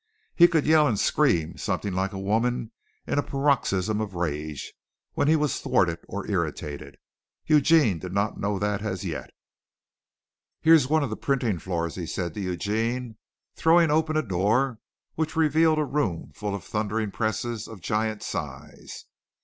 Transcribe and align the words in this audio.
He 0.35 0.47
could 0.47 0.65
yell 0.65 0.87
and 0.87 0.99
scream 0.99 1.57
something 1.57 1.93
like 1.93 2.11
a 2.11 2.17
woman 2.17 2.71
in 3.05 3.19
a 3.19 3.21
paroxysm 3.21 4.01
of 4.01 4.15
rage 4.15 4.73
when 5.13 5.27
he 5.27 5.35
was 5.35 5.59
thwarted 5.61 5.99
or 6.07 6.25
irritated. 6.27 6.97
Eugene 7.45 7.99
did 7.99 8.11
not 8.11 8.39
know 8.39 8.57
that 8.57 8.81
as 8.81 9.05
yet. 9.05 9.29
"Here's 10.59 10.87
one 10.89 11.03
of 11.03 11.11
the 11.11 11.15
printing 11.17 11.59
floors," 11.59 11.93
he 11.93 12.07
said 12.07 12.33
to 12.33 12.41
Eugene, 12.41 13.17
throwing 13.55 13.91
open 13.91 14.17
a 14.17 14.23
door 14.23 14.79
which 15.13 15.35
revealed 15.35 15.77
a 15.77 15.85
room 15.85 16.31
full 16.33 16.55
of 16.55 16.63
thundering 16.63 17.11
presses 17.11 17.67
of 17.67 17.79
giant 17.79 18.23
size. 18.23 19.05